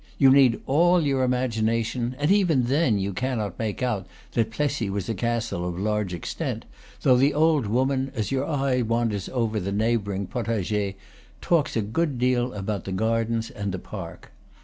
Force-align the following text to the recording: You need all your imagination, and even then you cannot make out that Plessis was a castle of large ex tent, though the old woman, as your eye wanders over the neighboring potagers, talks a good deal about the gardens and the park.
You 0.17 0.31
need 0.31 0.59
all 0.65 0.99
your 1.03 1.21
imagination, 1.21 2.15
and 2.17 2.31
even 2.31 2.63
then 2.63 2.97
you 2.97 3.13
cannot 3.13 3.59
make 3.59 3.83
out 3.83 4.07
that 4.31 4.49
Plessis 4.49 4.89
was 4.89 5.07
a 5.07 5.13
castle 5.13 5.63
of 5.69 5.77
large 5.77 6.11
ex 6.15 6.33
tent, 6.33 6.65
though 7.03 7.15
the 7.17 7.35
old 7.35 7.67
woman, 7.67 8.11
as 8.15 8.31
your 8.31 8.47
eye 8.49 8.81
wanders 8.81 9.29
over 9.29 9.59
the 9.59 9.71
neighboring 9.71 10.25
potagers, 10.25 10.95
talks 11.39 11.77
a 11.77 11.83
good 11.83 12.17
deal 12.17 12.51
about 12.53 12.85
the 12.85 12.91
gardens 12.91 13.51
and 13.51 13.71
the 13.71 13.77
park. 13.77 14.31